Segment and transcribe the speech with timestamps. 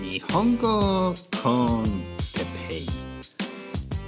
[0.00, 1.84] 日本語コン
[2.34, 2.86] テペイ。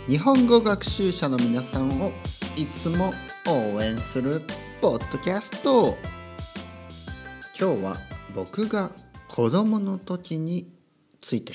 [0.06, 2.12] 日本語学習者の皆さんを
[2.56, 3.12] いつも
[3.46, 4.41] 応援する
[4.80, 5.96] ポッドキャスト。
[7.59, 7.96] 今日は
[8.35, 8.93] 僕が
[9.29, 10.72] 子供の時に
[11.21, 11.54] ついて。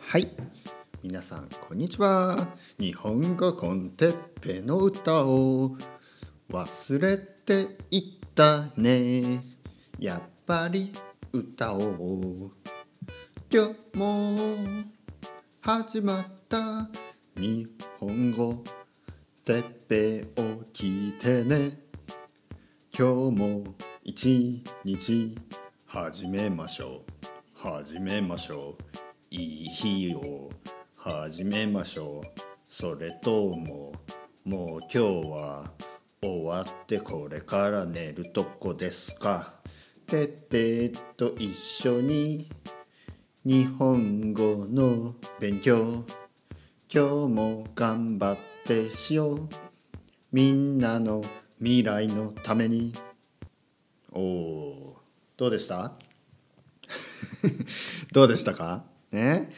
[0.00, 0.30] はい。
[1.02, 2.56] 皆さんこんにちは。
[2.78, 5.76] 日本語コンテッペの歌を
[6.50, 8.02] 忘れていっ
[8.34, 9.44] たね。
[9.98, 10.92] やっぱり
[11.38, 12.50] 歌おう。
[13.52, 14.66] 今日も
[15.60, 16.88] 始まった
[17.36, 17.68] 日
[18.00, 18.64] 本語。
[19.44, 21.78] てっぺを聞いてね。
[22.98, 25.36] 今日も一日
[25.84, 27.10] 始めましょう。
[27.54, 28.82] 始めましょう。
[29.30, 30.50] いい日を
[30.96, 32.40] 始めましょう。
[32.66, 33.92] それとも
[34.42, 35.70] もう今日は
[36.22, 39.55] 終わってこれから寝るとこですか？
[40.06, 42.48] てっぺと一緒に
[43.44, 46.04] 日本語の勉強。
[46.88, 49.48] 今日も頑張ってしよう。
[50.30, 51.24] みんなの
[51.58, 52.92] 未来のために。
[54.12, 54.96] おお
[55.36, 55.92] どうでした？
[58.12, 58.84] どうでしたか？
[59.10, 59.50] ね？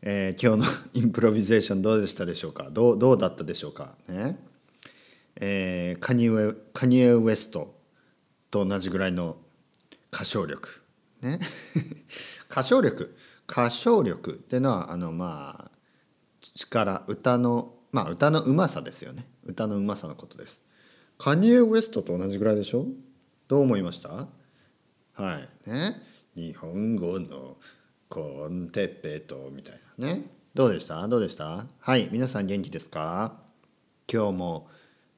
[0.00, 2.70] えー、今日のインプロビゼーションどうでしたでしょうか？
[2.70, 3.94] どうどうだったでしょうか？
[4.08, 4.38] ね？
[5.36, 7.74] えー、カニエカニエ・ウエスト
[8.50, 9.36] と同じぐらいの
[10.12, 10.82] 歌唱力。
[11.22, 11.40] ね。
[12.50, 13.16] 歌唱力。
[13.48, 15.70] 歌唱力っていうのはあのまあ
[16.40, 19.26] 力歌のまあ歌のうまさですよね。
[19.44, 20.62] 歌のうまさのことです。
[21.18, 22.86] カニエ・ウエストと同じぐらいでしょ？
[23.48, 24.08] どう思いました？
[25.14, 25.70] はい。
[25.70, 26.02] ね。
[26.34, 27.56] 日本語の
[28.08, 30.06] コンテッペとみたいな。
[30.06, 30.26] ね。
[30.54, 31.06] どうでした？
[31.08, 31.66] どうでした？
[31.78, 32.08] はい。
[32.12, 33.38] 皆さん元気ですか？
[34.12, 34.68] 今日も、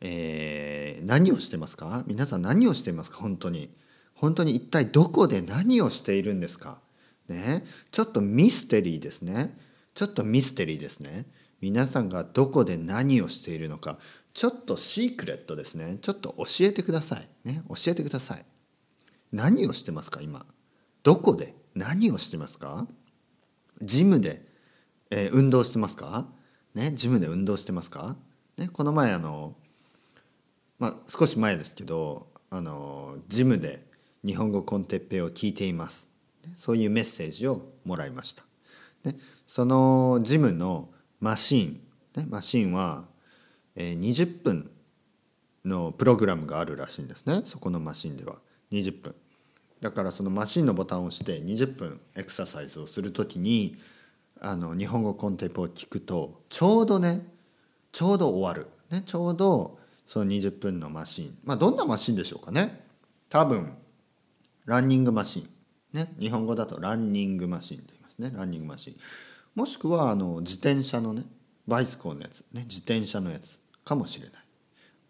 [0.01, 2.05] えー、何をしてますか？
[2.07, 3.19] 皆さん何をしてますか？
[3.19, 3.71] 本当に。
[4.15, 6.79] 本当に一体どこで何をしているんですか？
[7.29, 7.65] ね？
[7.91, 9.59] ちょっとミステリーですね。
[9.95, 11.27] ちょっとミステリーですね。
[11.61, 13.99] 皆さんがどこで何をしているのか。
[14.33, 15.99] ちょっとシークレットですね。
[16.03, 17.29] ちょっと教えてください。
[17.45, 17.63] ね？
[17.69, 18.45] 教えてください。
[19.33, 20.45] 何をしてますか今？
[21.03, 22.87] どこで何をしてますか？
[23.83, 24.47] ジムで、
[25.11, 26.27] えー、運動してますか？
[26.75, 26.93] ね？
[26.93, 28.17] ジムで運動してますか？
[28.57, 28.69] ね？
[28.69, 29.55] この前あの
[30.79, 33.87] まあ少し前ですけどあのジムで
[34.25, 36.09] 日本語コンテッペを聞いています。
[36.57, 38.45] そういうメッセージをもらいました、
[39.05, 40.91] ね、そのジムの
[41.21, 41.81] マシン、
[42.17, 43.05] ね、マシンは、
[43.77, 44.71] えー、20分
[45.65, 47.43] のプログラムがあるらしいんですね。
[47.45, 48.37] そこのマシンでは。
[48.73, 49.15] 20分。
[49.81, 53.77] だからそのマシンのボタンを押して20分エクササイズをする時に
[54.41, 57.27] あの日本語コンテッペを聞くとちょうどね
[57.93, 61.39] ちょうど終わる、ね、ちょうどその20分のマシン。
[61.45, 62.85] まあどんなマシンでしょうかね。
[63.29, 63.73] 多分
[64.67, 65.49] ランニングマシン
[65.93, 68.97] ね日本語だとランニングマシンと言いますねランニングマシン
[69.55, 71.25] もしくはあの自転車のね
[71.67, 74.45] バイスコーのやつ、ね、自転車のやつかもしれない。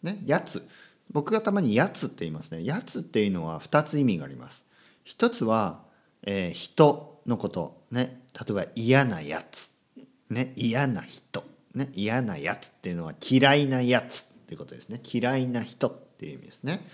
[0.03, 0.67] ね、やつ
[1.11, 2.65] 僕がたまに「やつ」って言いますね。
[2.65, 4.65] やつっていうのは2つ意味があります。
[5.05, 5.83] 一つは、
[6.23, 9.71] えー、人のこと、ね、例えば嫌なやつ、
[10.31, 11.45] ね、嫌な人、
[11.75, 15.01] ね、嫌なやつっていうのは嫌いなやつってことですね。
[15.03, 16.87] 嫌いな人っていう意味ですね。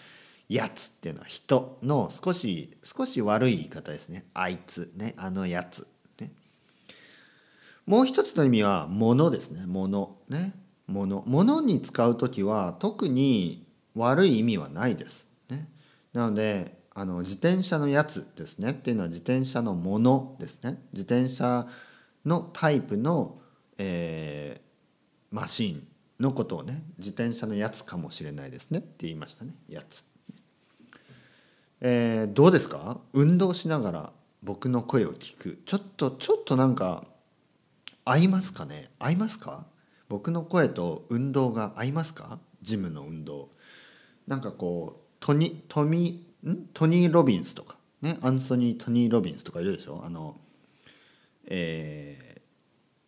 [0.50, 4.27] やつっていうのは人の少し少し悪い言い方ですね。
[4.34, 5.87] あいつ、ね、あのやつ。
[6.21, 6.33] ね、
[7.87, 9.62] もう一つの意味は物ですね。
[9.66, 10.19] 物。
[10.28, 10.55] ね。
[10.89, 11.22] 物。
[11.25, 15.28] 物に使う時は特に悪い意味はないです。
[15.49, 15.69] ね、
[16.12, 20.83] なのであの自転車のやつですねっていうのは自転車のものですね。
[20.93, 21.69] 自転車
[22.27, 23.41] のタイプの、
[23.78, 25.87] えー、マシン
[26.19, 30.10] のことをね自転車のやつかもしれないですねって言いましたねやつ。
[31.80, 33.00] えー、どうですか？
[33.12, 35.62] 運動しながら僕の声を聞く。
[35.64, 37.04] ちょっとちょっとなんか
[38.04, 38.91] 合いますかね？
[38.98, 39.66] 合いますか？
[40.08, 42.38] 僕の声と運動が合いますか？
[42.62, 43.50] ジムの運動。
[44.26, 46.66] なんかこうトニトミん？
[46.74, 47.76] トニー・ロビンスとか。
[48.02, 48.18] ね？
[48.20, 50.03] アンソニー・トニー・ロビンスとかいるでしょ？
[50.04, 50.38] あの
[51.47, 52.42] え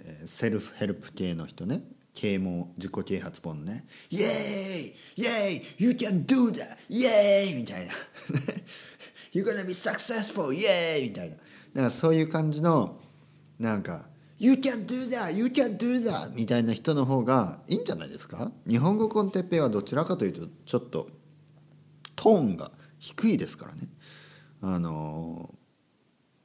[0.02, 1.82] ー、 self-help 系の人ね。
[2.14, 6.76] 啓蒙自己啓発本ね「イエーイイエーイ You can do that!
[6.88, 7.92] イエーイ!」みたいな
[9.32, 10.52] 「You're gonna be successful!
[10.52, 11.36] イエーイ!」みたいな
[11.74, 13.00] なんかそういう感じの
[13.58, 14.06] なんか
[14.38, 15.32] 「You can do that!
[15.32, 18.52] You can do that!」みたいな人の方がいいんじゃないですか？
[18.68, 21.08] 日本語コンテッペイはどちらかというとちょっと
[22.14, 23.88] トーンが低いですからね
[24.60, 25.54] あの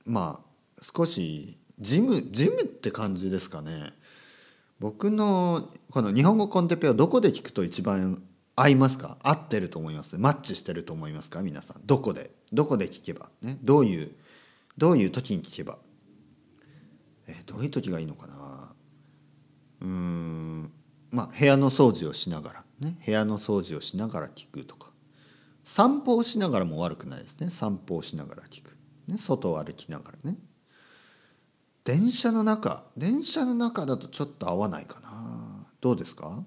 [0.06, 0.40] ま
[0.80, 3.94] あ少しジムジムって感じですかね
[4.79, 8.21] 僕のこの日本語コンテペはどこで聞くと一番
[8.56, 9.18] 合いますか？
[9.24, 10.18] 合ってると思います？
[10.18, 11.41] マッチしてると思いますか？
[11.41, 11.81] 皆さん。
[11.85, 12.31] どこで？
[12.51, 13.29] どこで聞けば？
[13.41, 13.57] ね？
[13.63, 14.12] どういう
[14.77, 15.77] どういう時に聞けば、
[17.27, 18.74] え、どういう時がいいのかな？
[19.81, 20.71] うん。
[21.12, 22.63] まあ部屋の掃除をしながら。
[22.80, 22.97] ね？
[23.06, 24.89] 部屋の掃除をしながら聞くとか。
[25.63, 27.50] 散歩をしながらも悪くないですね。
[27.50, 28.77] 散歩をしながら聞く、
[29.07, 30.38] ね、外を歩きながらね。
[31.88, 35.66] 電車の中電車の中だとちょっと合わないかな。
[35.80, 36.44] どうですか？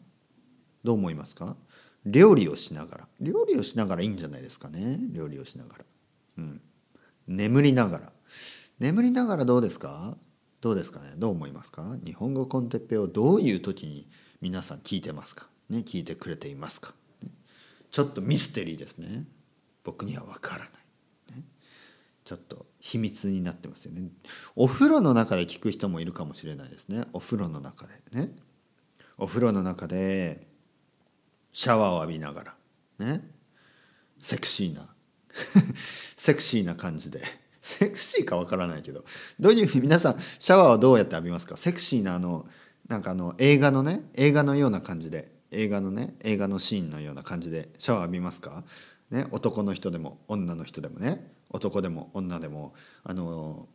[0.84, 1.56] どう思いますか？
[2.04, 3.08] 料理をしながら。
[3.22, 4.98] 料理をしながらいいんじゃないですかね。
[5.12, 5.84] 料理をしながら。
[6.36, 6.60] うん。
[7.26, 8.12] 眠りながら。
[8.80, 10.18] 眠りながらどうですか？
[10.60, 11.14] どうですかね？
[11.16, 11.96] どう思いますか？
[12.04, 14.10] 日本語コンテッペをどういう時に
[14.42, 15.46] 皆さん聞いてますか？
[15.70, 17.30] ね聞いてくれていますか、ね、
[17.90, 19.24] ちょっとミステリーですね。
[19.84, 20.66] 僕にはわからな
[21.36, 21.44] い、ね、
[22.24, 24.08] ちょっと秘密になってますよね。
[24.56, 27.04] お風呂の中で聞く人もいるかもしれないですね。
[27.12, 28.30] お風呂の中でね。
[29.18, 30.46] お風呂の中で
[31.52, 32.54] シャワーを浴びながら
[32.98, 33.22] ね。
[34.18, 34.88] セクシーな
[36.16, 37.22] セクシーな感じで。
[37.60, 39.04] セクシーかわからないけど。
[39.38, 41.56] どういうふうに皆さんシャワーはどうやって浴びますか？
[41.56, 42.48] セクシーなあの
[42.88, 45.38] なんかあの映画のね映画のような感じで。
[45.52, 48.62] 映画のね映画のシーンのような感じでシャワー浴びますか、
[49.10, 53.68] ね、男の人でも女の人でもね男でも女でもあの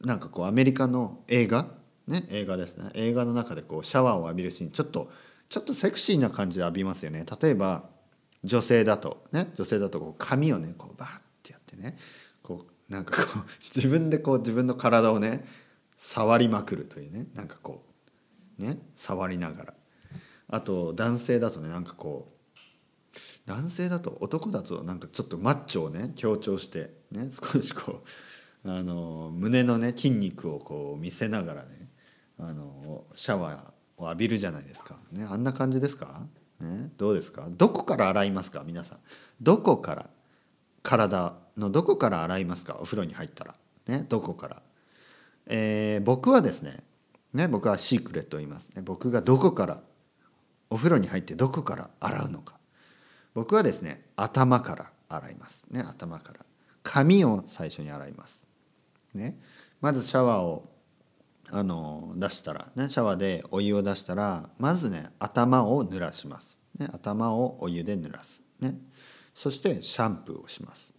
[0.00, 1.66] なんかこうアメリカの映画
[2.06, 2.90] ね映画ですね。
[2.94, 5.10] 映画の中でこうシャワーを浴びるシーンちょっと
[5.48, 7.24] ちょっとセクシーな感じで浴びますよね。
[7.40, 7.84] 例えば
[8.44, 11.96] 女性だとね女性だとこう髪をねこうバーってやってね
[12.42, 15.46] こうなんかこう自分でこう自分の体をね
[15.96, 17.84] 触りまくるというねなんかこ
[18.58, 19.74] うね触りながら。
[20.48, 22.41] あと男性だとねなんかこう
[23.46, 28.02] 男性だと男だとなんかちょっとマッチョをね強調してね 少しこ
[28.64, 31.90] うあの胸のね筋肉をこう見せながらね
[32.38, 36.26] あのシャワーを浴びるじゃないですか、ね、あんな感じですか？
[36.60, 37.48] ね、どうですか？
[37.50, 38.62] どこから洗いますか？
[38.64, 38.98] 皆さん。
[39.40, 40.10] どこから
[40.84, 42.78] 体のどこから洗いますか？
[42.80, 43.56] お風呂に入ったら、
[43.88, 44.62] ね、どこから、
[45.46, 46.84] えー、僕はですね
[47.32, 49.82] ね僕はシークレットを言います、ね、僕がどこから
[50.70, 52.56] お風呂に入ってどこから洗うのか。
[53.34, 55.64] 僕はですね頭から洗います。
[55.70, 56.40] ね頭から。
[56.82, 58.44] 髪を最初に洗います。
[59.14, 59.38] ね。
[59.80, 60.68] まずシャワーを
[61.50, 68.78] あの出したら、ね、シャワーでお湯を出したらまずね頭を濡らします、ね、頭をお湯で濡らす、ね、
[69.34, 70.92] そしてシャンプーをします。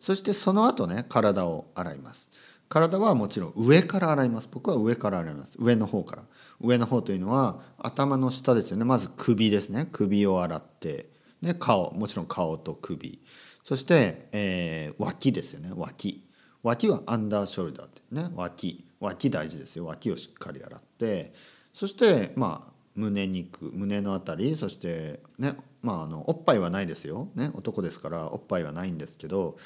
[0.00, 2.30] そしてその後ね体を洗います。
[2.70, 4.48] 体はもちろん上から洗います。
[4.50, 5.56] 僕は上から洗います。
[5.58, 6.22] 上の方から。
[6.60, 8.84] 上の方というのは頭の下ですよね。
[8.84, 9.88] まず首ですね。
[9.90, 11.08] 首を洗って
[11.42, 13.20] で顔もちろん顔と首。
[13.64, 15.70] そして、えー、脇ですよね。
[15.74, 16.24] 脇。
[16.62, 18.30] 脇はアンダーショルダーってね。
[18.34, 18.86] 脇。
[19.00, 19.86] 脇大事ですよ。
[19.86, 21.32] 脇をしっかり洗って。
[21.72, 24.56] そしてまあ胸肉胸の辺り。
[24.56, 29.56] そしてねまああのおっぱいはないですよ、ね、男ですからおっぱいはないんですけど、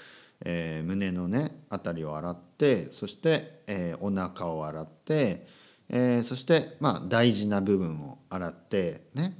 [0.44, 5.46] えー、胸のね辺りを洗ってそして、えー、お腹を洗って、
[5.88, 9.38] えー、そしてまあ大事な部分を洗ってね。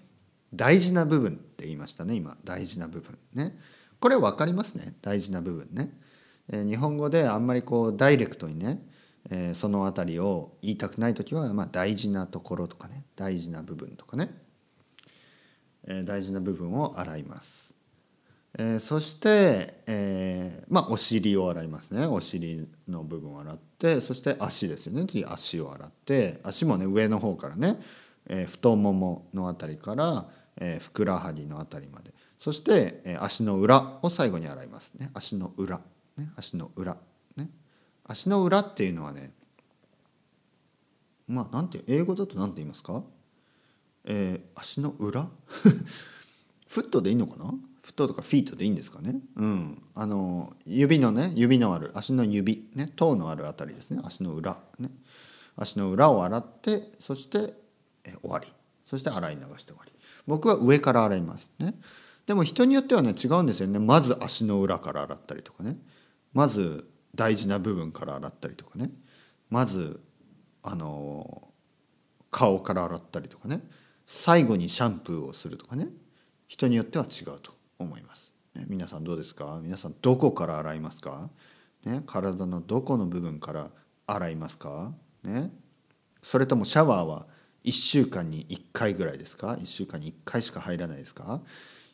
[0.56, 2.14] 大事な部分って言いましたね。
[2.14, 3.58] 今大事な部分ね。
[4.00, 4.94] これ分かりますね。
[5.02, 5.90] 大事な部分ね、
[6.50, 8.80] えー、日本語であんまりこうダイレクトにね
[9.30, 13.04] えー、その辺りを言いたくない時は、まあ、大事なところとかね。
[13.16, 14.34] 大事な部分とかね、
[15.86, 17.72] えー、大事な部分を洗います、
[18.58, 22.06] えー、そして、えー、まあお尻を洗いますね。
[22.06, 25.06] お尻の部分を洗ってそして足ですよね。
[25.06, 27.80] 次足を洗って足もね上の方からね、
[28.26, 32.12] えー、太ももの辺りから、えー、ふくらはぎの辺りまで。
[32.38, 35.10] そして、えー、足の裏を最後に洗いますね。
[35.14, 35.80] 足の裏、
[36.16, 36.96] ね、足の裏。
[37.36, 37.50] ね。
[38.04, 39.32] 足の裏っていうのはね
[41.26, 43.02] まあなんて英語だと何て言いますか？
[44.04, 45.28] えー、足の裏？
[46.68, 47.46] フットでいいのかな？
[47.82, 49.16] フットとかフィートでいいんですかね？
[49.36, 49.82] うん。
[49.94, 52.68] あの指のね指のある足の指。
[52.74, 52.92] ね。
[52.94, 54.00] 頭のあるあたりですね。
[54.04, 54.58] 足の裏。
[54.78, 54.90] ね。
[55.56, 57.54] 足の裏を洗ってそして
[58.04, 58.52] え終わり。
[58.84, 59.92] そして洗い流して終わり。
[60.26, 61.74] 僕は上から洗いますね。
[62.26, 63.78] でも人によってはね違うんですよね。
[63.78, 65.76] まず足の裏から洗ったりとかね。
[66.32, 68.90] まず大事な部分から洗ったりとかね。
[69.50, 70.00] まず
[70.62, 71.48] あの
[72.30, 73.62] 顔から洗ったりとかね。
[74.06, 75.88] 最後にシャンプーをするとかね。
[76.46, 79.58] 人によっては違うと思います、ね、皆さんどうですか？
[79.62, 81.30] 皆さんどこから洗いますか、
[81.84, 83.70] ね、体のどこの部分から
[84.06, 84.92] 洗いますか、
[85.24, 85.50] ね、
[86.22, 87.26] それともシャワーは
[87.64, 91.40] 1週間に1回ぐらいですか？1週間に1回しか入らないですか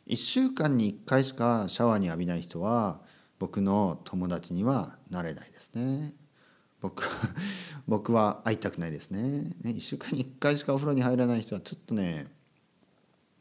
[0.07, 2.99] ？1週間に1回しかシャワーに浴びない人は
[3.39, 6.13] 僕の友達にはなれないですね。
[6.81, 7.03] 僕
[7.87, 9.21] 僕は会いたくないですね。
[9.21, 12.27] ね1週間に1回しかお風呂に入らない人はちょっとね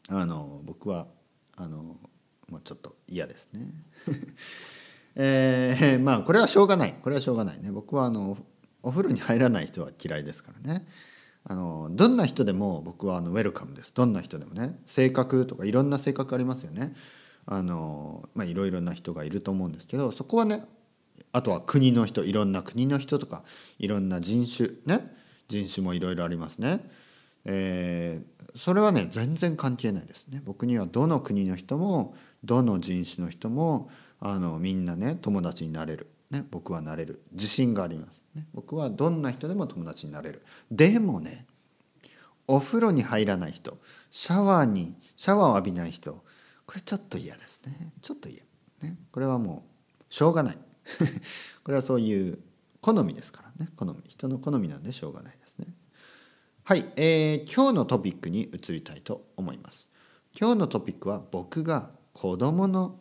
[0.08, 1.08] あの僕は
[1.56, 1.96] あの、
[2.48, 3.66] まあ、ちょっと嫌ですね。
[5.16, 6.94] えー、まあこれはしょうがない。
[7.02, 7.72] これはしょうがないね。
[7.72, 8.38] 僕はあの
[8.82, 10.86] お風呂に入らない人は嫌いですからね。
[11.44, 13.92] あのどんな人でも僕はあのウェルカムです。
[13.94, 14.78] どんな人でもね。
[14.86, 16.94] 性格とかいろんな性格ありますよね。
[17.46, 20.62] あのまあいろいろな人がいると思うんですけどそこはね
[21.32, 23.42] あとは国の人いろんな国の人とか
[23.78, 25.14] いろんな人種ね。
[25.48, 26.80] 人種もいろいろありますね。
[27.44, 30.40] えー、それはね全然関係ないですね。
[30.44, 37.22] 僕にはどの国の人もどの人種の人もあのみんなね友達になれる、ね、僕はなれる。
[37.32, 40.42] 自信があります、ね、僕はどんな人でも友達になれる。
[40.70, 41.46] でもね
[42.46, 43.78] お風呂に入らない人
[44.10, 46.22] シャワーにシャワーを浴びない人
[46.66, 47.92] これちょっと嫌ですね。
[48.00, 48.42] ちょっと嫌、
[48.82, 49.64] ね、これはも
[50.08, 50.58] うしょうがない。
[51.64, 52.38] これはそういう
[52.80, 53.72] 好みですからね。
[53.74, 54.00] 好み。
[54.06, 55.66] 人の好みなんでしょうがないですね。
[56.62, 59.88] はい、えー、今日のトピックに移りたいと思います。
[60.38, 63.00] 今日のトピックは僕が子供の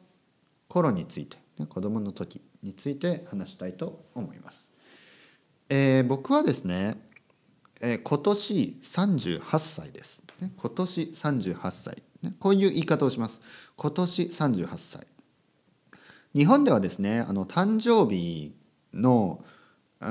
[0.67, 4.68] 頃について、ね、子供の時について話したいと思います、
[5.69, 6.97] えー、僕はですね、
[7.79, 13.39] えー、今年38歳です、ね、今年38歳、ね、こういう言い方をします。
[13.75, 15.07] 今年38歳。
[16.35, 18.55] 日本ではですねあの誕生日
[18.93, 19.43] の
[19.99, 20.09] うん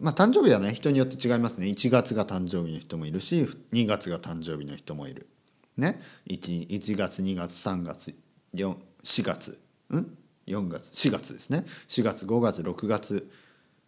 [0.00, 1.66] まあ誕生日はね人によって違いますね。
[1.66, 5.28] 1月が誕生日の人もいるし2月が誕生日の人もいる。
[5.76, 8.14] ね 1, 1月2月3月
[8.54, 9.60] 4 4月。
[9.92, 11.08] ん？4月。
[11.08, 11.64] 4月ですね。
[11.88, 13.30] 4月5月6月。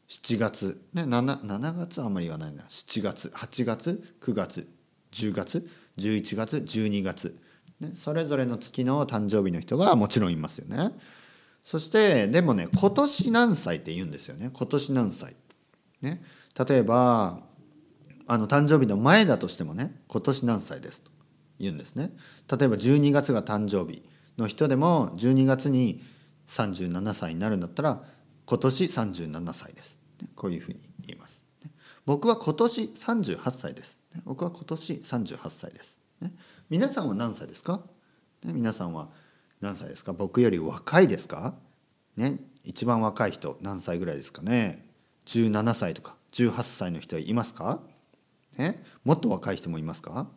[0.09, 2.65] 7月、ね、7, 7月あんまり言わないな。
[2.65, 3.29] 7月。
[3.35, 4.17] 8月。
[4.21, 4.69] 9月。
[5.13, 5.69] 10月。
[5.99, 6.57] 11月。
[6.57, 7.37] 12月、
[7.81, 10.93] ね、それぞれの月の誕生日の人がもちろんいますよね。
[11.65, 14.51] そしてでもね今年何歳って言うんですよね。
[14.53, 15.35] 今年何歳。
[16.01, 16.23] ね、
[16.57, 17.41] 例えば
[18.29, 21.11] あの誕生日の前だとしてもね今年何歳ですと
[21.59, 22.13] 言うんですね。
[22.49, 24.05] 例えば12月が誕生日
[24.39, 26.05] の人でも12月に
[26.49, 28.03] 37歳になるんだったら
[28.47, 29.96] 今年37歳です。
[30.35, 31.45] こういうふうに言います。
[32.05, 33.99] 僕は今年38歳です。
[34.25, 35.97] 僕は今年38歳です。
[36.71, 37.81] 皆さんは何歳ですか？
[38.45, 39.09] 皆さんは
[39.61, 40.13] 何歳ですか？
[40.13, 41.55] 僕より若いですか？
[42.17, 42.41] ね？
[42.65, 44.87] 一番若い人何歳ぐらいですかね
[45.27, 46.17] ？17歳とか。
[46.33, 47.81] 18歳の人いますか、
[48.59, 50.29] ね、もっと若い人もいますか、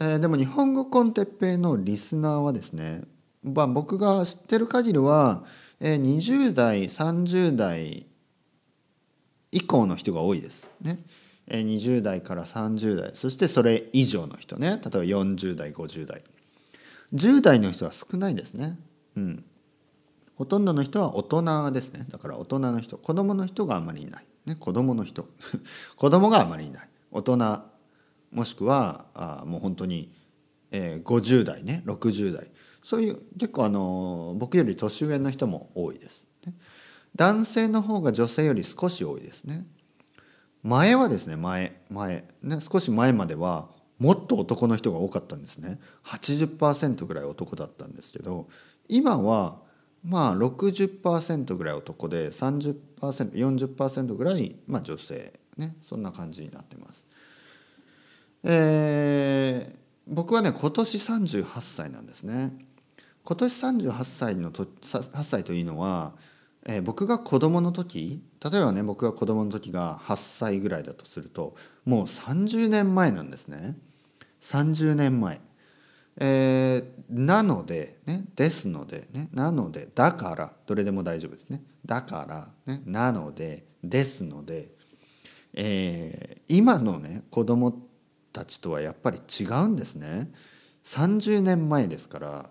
[0.00, 3.02] えー、でも日本語コンテッペイのリスナーはですね、
[3.42, 5.44] まあ、僕が知ってる限りは、
[5.78, 8.06] えー、20代30代
[9.52, 11.00] 以降の人が多いですね。
[11.48, 16.22] 20代から30代そしてそれ以上の人ね例えば40代50代
[17.12, 18.78] 10代の人は少ないですね。
[19.16, 19.44] うん。
[20.36, 22.06] ほとんどの人は大人ですね。
[22.08, 24.24] だから大人の人、子供の人があまりいない。
[24.46, 25.28] ね、子供の人。
[25.96, 26.88] 子供があまりいない。
[27.10, 27.62] 大人、
[28.30, 30.12] もしくは、あもう本当に、
[30.70, 32.50] えー、50代ね、60代。
[32.82, 36.26] そういう結構あの僕より年上の人も多いです。
[37.16, 39.66] 男性の方が女性より少し多いですね。
[40.62, 48.48] 前はですね前前ね少し前まではもっと男の人が多かったんですね80%ぐらい男だったんですけど
[48.88, 49.58] 今は
[50.04, 57.06] まあ60%ぐらい男で 30%40% ぐらい、まあ、女性ねそんな感じになってます。
[58.42, 59.76] えー、
[60.06, 62.52] 僕はね今年38歳なんですね。
[63.22, 66.14] 今年38歳のと8歳というのは、
[66.66, 73.76] えー、僕が子供の時例えばね僕が子供の時が8歳ぐらいだとするともう30年前なんですね。
[74.40, 75.40] 30年前、
[76.16, 81.62] えー、なので、ね、ですので、ね、なのでだからどれでも大丈夫ですね。
[81.84, 82.26] だか
[82.66, 84.68] ら、ね、なのでですので、
[85.54, 87.86] えー、今のね子供
[88.32, 90.30] たちとはやっぱり違うんですね。
[90.84, 92.50] 30年前ですから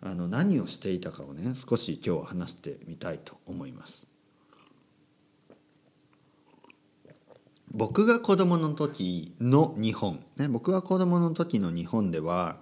[0.00, 4.06] あの何をしていたかをね少し今日は話してみたいと思います。
[7.70, 12.56] 僕が子供の時の日本、ね、僕が子供の時の日本では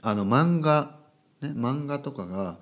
[0.00, 0.96] あの漫画、
[1.42, 2.58] ね、漫画とかが、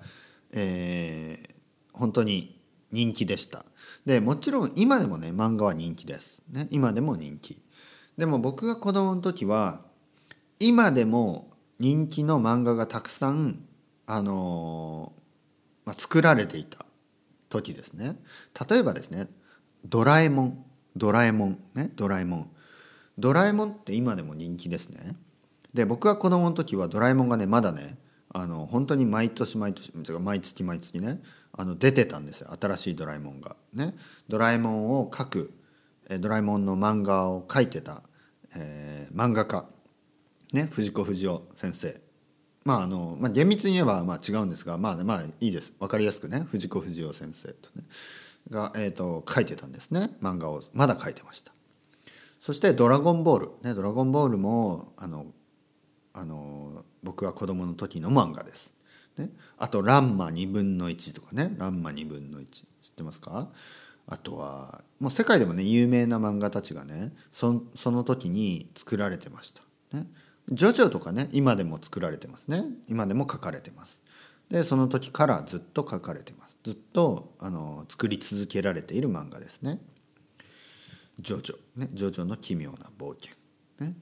[0.51, 2.59] えー、本当に
[2.91, 3.65] 人気でした。
[4.05, 7.61] でもちろん今でもね漫画は人気です、ね、今でも人気。
[8.17, 9.81] でも僕が子供の時は
[10.59, 13.59] 今でも人気の漫画がたくさん、
[14.07, 15.13] あの、
[15.85, 16.85] まあ、作られていた
[17.49, 18.17] 時ですね。
[18.69, 19.27] 例えばですね
[19.85, 22.51] 「ドラえもん」ドラえもんねドラえもん。
[23.17, 25.15] ドラえもんって今でも人気ですね。
[25.73, 27.97] で僕が子供の時はドラえもんがねまだね
[28.29, 31.21] あの本当に毎年毎年毎月毎月ね
[31.53, 32.49] あの出てたんですよ。
[32.59, 33.55] 新しいドラえもんが。
[33.73, 33.95] ね。
[34.27, 35.53] ドラえもんを描く
[36.19, 38.03] ドラえもんの漫画を描いてた、
[38.55, 39.65] えー、漫画家。
[40.53, 42.04] ね藤子不二雄先生。
[42.65, 45.71] まああの、まあ、厳密に言えばまあ違うんですがまあ、まあいいです。
[45.79, 46.45] 分かりやすくね。
[46.49, 47.85] 藤子不二雄先生とね。
[48.49, 50.11] が、えーと、書いてたんですね。
[50.21, 50.63] 漫画を。
[50.73, 51.55] まだ書いてました。
[52.45, 55.25] そして「ドラゴンボール」ね「ドラゴンボールも」あの
[56.13, 58.75] あの僕は子供の時の漫画です、
[59.17, 63.49] ね、あと「ランマ2分の1」とかね「ランマ2分の1」知ってますか？
[64.05, 69.63] あとはもう世界でもね有名な漫画たちがねそその時に作られてました。
[69.91, 70.07] ね、
[70.51, 72.63] ジョジョとかね今でも作られてますね。
[72.87, 74.01] 今でも書かれてます。
[74.49, 76.57] でその時からずっと書かれてます。
[76.63, 79.79] ずっとあの作り続けられている漫画ですね。
[81.19, 81.79] ジョジョ。
[81.79, 83.31] ねジョジョの奇妙な冒険。
[83.79, 83.95] ね、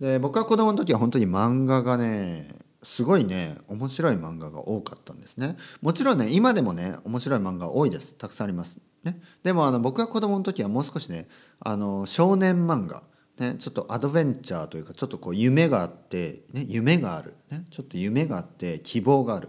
[0.00, 2.48] で僕は子供の時は本当に漫画がね
[2.82, 5.56] すごいね面白い漫画が多かったんですね。
[5.80, 8.14] もちろんね今でもね面白い漫画多いです。
[8.14, 8.78] たくさんあります。
[9.04, 11.28] ね、でもあの僕が子供の時はもう少しね
[11.60, 13.04] あの少年漫画、
[13.38, 19.48] ね、ちょっとアドベンチャーというかちょっとこう夢があって、ね、夢がある、ね、ちょっと夢があって希望がある。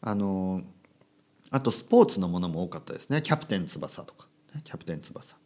[0.00, 0.62] あの
[1.50, 3.22] あとスポーツのものも多かったですね。
[3.22, 5.36] キャプテン翼とか、ね、キャプテン翼、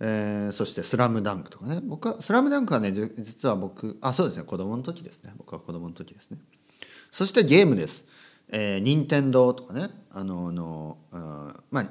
[0.00, 1.80] えー、そして「スラムダンクとかね。
[1.84, 4.44] 僕は「スラムダンクはね実は僕あそうですね。
[4.44, 5.32] 子供の時ですね。
[5.36, 6.38] 僕は子供の時ですね。
[7.12, 8.04] そしてゲームです。
[8.48, 9.90] えー、任天堂とかね。
[10.10, 11.20] あのの、うん、
[11.70, 11.88] まあ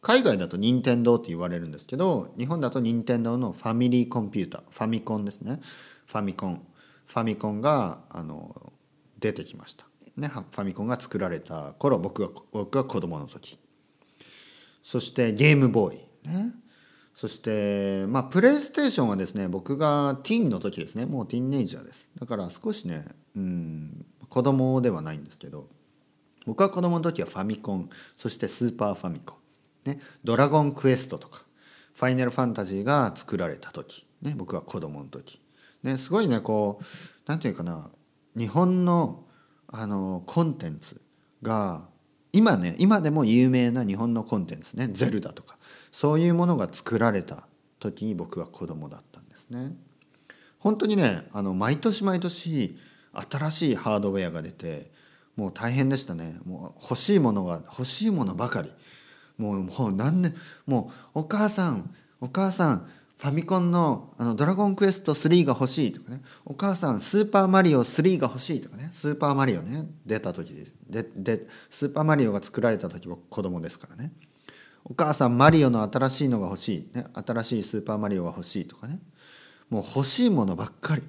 [0.00, 5.60] 海外だと任天堂って言われるんですけど日本だと任天堂のファミリーコンピューターファミコンですね。
[6.06, 6.62] ファミコン。
[7.06, 8.72] ファミコンがあの
[9.18, 9.86] 出てきました、
[10.16, 13.58] ね、ファミコンが作られた頃僕が僕が子供の時。
[14.82, 15.96] そしてゲームボーイ。
[16.28, 16.52] ね。
[17.14, 21.06] そしてまあプレイステーションはですね僕がティーンの時ですね。
[21.06, 22.08] もうティーンネイジャーです。
[22.20, 25.66] だから少しねうん子供ではないんですけど
[26.46, 27.90] 僕は子供の時はファミコン。
[28.16, 29.38] そしてスーパーファミコン。
[29.88, 31.44] ね、ドラゴンクエストとか
[31.94, 35.40] ファイナルファンタジーが作られた時、ね、僕は子供の時、
[35.82, 36.84] ね、すごいねこう
[37.26, 37.90] 何て言うかな
[38.36, 39.24] 日本の
[39.70, 41.00] あのコンテンツ
[41.42, 41.88] が
[42.32, 45.58] 今ね今でも有名な日本のコンテンツね「ゼルダ」とか
[45.92, 47.48] そういうものが作られた
[47.80, 49.76] 時に僕は子供だったんですね。
[50.58, 52.78] 本当にねあの毎年毎年
[53.12, 54.90] 新しいハードウェアが出て
[55.36, 58.72] もう大変でしたねもう欲しいものが欲しいものばかり
[59.38, 60.34] もうもう何年
[60.66, 66.22] もうお母さんお母さんファミコンのあのドラゴンクエスト3が欲しいとかね。
[66.44, 68.90] お母さんスーパーマリオ3が欲しいとかね。
[68.92, 70.52] スーパーマリオね出た時
[70.88, 74.12] ででスーパーマリオが作られた時僕子供ですからね。
[74.84, 79.00] お母さんマリオの新しいのが欲しい、ね、新しいスーパーマリオが欲しいとかね。
[79.68, 81.02] もう欲しいものばっかり、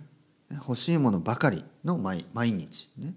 [0.52, 3.14] 欲しいものばかりの毎日ね。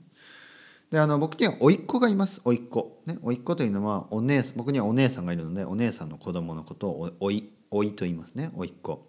[0.92, 2.42] であの僕には甥っ子がいます。
[2.44, 3.00] 甥っ子。
[3.06, 8.50] ね甥っ子というのはお姉僕にはお姉さんがいるのでお姉さんの子供のことをおいおいと言いますね。
[8.54, 9.08] 甥っ子。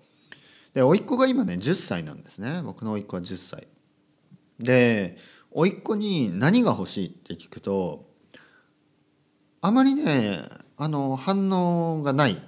[0.74, 2.62] で甥っ子が今ね10歳なんですね。
[2.64, 3.68] 僕の甥っ子は10歳。
[4.60, 5.18] で
[5.52, 8.06] 甥っ子に何が欲しいって聞くと
[9.60, 10.44] あまりね
[10.78, 12.42] あの反応がない。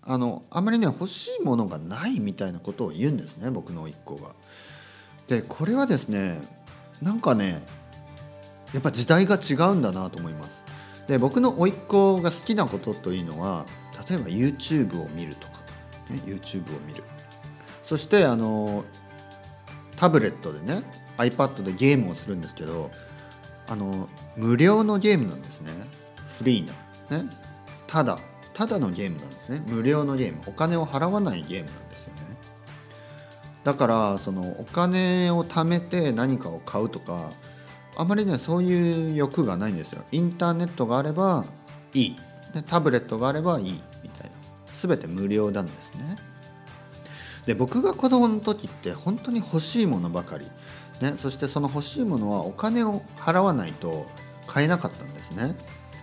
[0.00, 4.34] あのあまりね欲しいものがないみたいなことを言うんですね僕の甥っ子が。
[5.26, 6.40] でこれはですね
[7.02, 7.60] なんかね
[8.72, 10.64] やっぱ時代が違うんだなと思います。
[11.06, 13.64] で僕の甥っ子が好きなことというのは
[14.08, 15.54] 例えば YouTube を見るとか、
[16.10, 17.02] ね、YouTube を見る。
[17.82, 18.84] そしてあの
[19.96, 20.82] タブレットでね
[21.16, 22.90] iPad でゲームをするんですけど
[23.66, 25.72] あの無料のゲームなんですね。
[26.38, 26.66] フリー
[27.10, 27.30] なね。
[27.86, 28.18] ただ
[28.52, 29.62] ただのゲームなんですね。
[29.66, 30.42] 無料のゲーム。
[30.46, 32.20] お金を払わないゲームなんですよね。
[33.64, 37.30] だからそのお金を貯めて何かを買うとか
[37.98, 40.04] あまりねそういう欲がないんですよ。
[40.12, 41.44] インターネットがあれば
[41.92, 42.16] いい。
[42.66, 44.36] タブレットがあればいいみたいな。
[44.80, 46.16] 全て無料なんですね。
[47.44, 50.46] で僕が子供の時って本当に欲しいものばかり、
[51.00, 54.06] ね、そしてその欲しいものはお金を払わないと
[54.46, 55.56] 買えなかったんですね。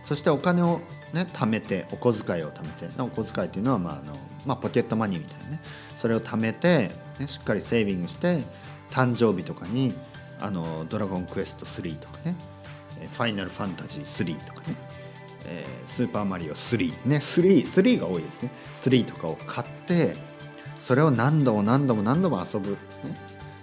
[0.04, 0.82] そしてお金を
[1.14, 3.02] ね貯めてお小遣いを貯めて。
[3.02, 5.62] お小遣いっていうのは、まああのまあ、ポケットマニーみたいなね。
[5.98, 8.44] それを貯めて、ね、しっかりセービングして
[8.92, 9.94] 誕生日とかに
[10.40, 12.36] あの「ドラゴンクエスト3」とかね
[13.14, 14.76] 「ファイナルファンタジー3」とかね
[15.48, 18.52] 「えー、スーパーマリオ3」ね 3, 3が多いですね。
[18.76, 20.16] 3とかを買って
[20.80, 22.78] それを何度も何度も何度も遊ぶ、ね、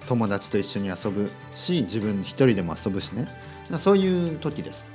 [0.06, 3.28] 友達と一緒に遊ぶし自分一人でも遊ぶしね。
[3.78, 4.90] そういう時です。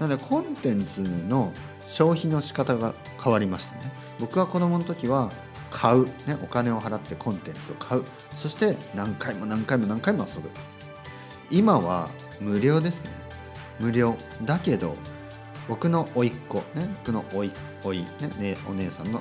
[0.00, 1.52] なのでコンテンツの
[1.86, 3.92] 消費の仕方が変わりましたね。
[4.18, 5.30] 僕は子供の時は
[5.70, 8.04] 買う、ね、お金を払ってコンテンツを買う。
[8.36, 10.50] そして何回も何回も何回も遊ぶ。
[11.50, 13.10] 今は無料ですね。
[13.78, 14.16] 無料。
[14.42, 14.96] だけど
[15.68, 17.52] 僕の甥っ子ね僕の甥
[17.84, 18.06] おい、ね、
[18.38, 19.20] ね、お姉さんの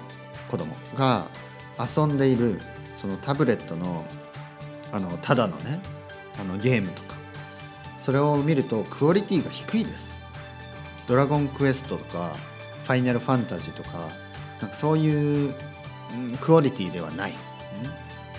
[0.50, 1.28] 子供が
[1.80, 2.60] 遊んでいる
[2.98, 4.06] そのタブレットの
[4.92, 5.80] あのただのね
[6.40, 7.16] あのゲームとか
[8.02, 10.16] それを見るとクオリティが低いです。
[11.08, 12.36] ドラゴンクエストとか
[12.84, 14.10] ファイナルファンタジーとか
[14.62, 15.54] なんかそういう、
[16.42, 17.34] クオリティではない、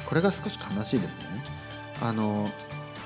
[0.06, 1.42] これが少し悲しいですね。
[2.00, 2.50] あの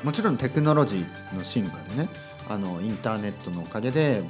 [0.03, 2.09] もちろんテクノロジーの進化でね
[2.49, 4.23] あのインターネットのおかげで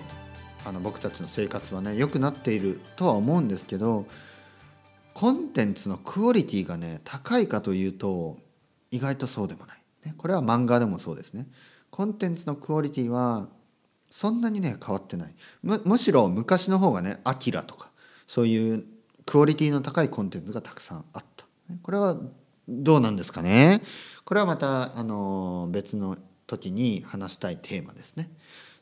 [0.65, 4.07] あの僕たちの生活はね良くなっているとは思うんですけど
[5.15, 8.39] コンテンツのクオリティがね高いかというと
[8.91, 11.47] 意外とそうでもない、ね、これは漫画でもそうですね。
[11.91, 13.49] コンテンツのクオリティは
[14.11, 15.35] そんなにね変わってない。
[15.63, 17.91] むしろ昔の方がね「アキラとか
[18.27, 18.85] そういう
[19.25, 21.47] クオリティの高いコンテンツがたくさんあった。
[21.83, 22.17] これは
[22.71, 23.83] どうなんですかね。
[24.25, 28.31] これはまたあの別の時に話したいテーマですね。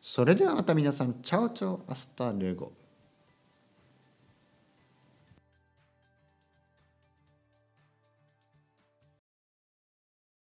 [0.03, 2.73] それではまた皆さん Ciao ciao hasta luego。